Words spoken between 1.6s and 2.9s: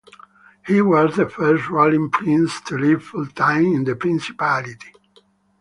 ruling prince to